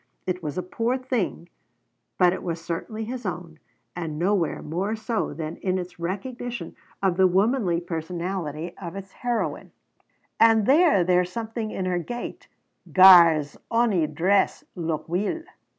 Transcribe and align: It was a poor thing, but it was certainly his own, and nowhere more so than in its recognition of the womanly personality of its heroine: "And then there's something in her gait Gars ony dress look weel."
It 0.25 0.41
was 0.41 0.57
a 0.57 0.63
poor 0.63 0.97
thing, 0.97 1.47
but 2.17 2.33
it 2.33 2.41
was 2.41 2.59
certainly 2.59 3.03
his 3.05 3.23
own, 3.23 3.59
and 3.95 4.17
nowhere 4.17 4.63
more 4.63 4.95
so 4.95 5.31
than 5.31 5.57
in 5.57 5.77
its 5.77 5.99
recognition 5.99 6.75
of 7.03 7.17
the 7.17 7.27
womanly 7.27 7.79
personality 7.79 8.73
of 8.81 8.95
its 8.95 9.11
heroine: 9.11 9.69
"And 10.39 10.65
then 10.65 11.05
there's 11.05 11.31
something 11.31 11.69
in 11.69 11.85
her 11.85 11.99
gait 11.99 12.47
Gars 12.91 13.57
ony 13.71 14.07
dress 14.07 14.63
look 14.75 15.07
weel." 15.07 15.43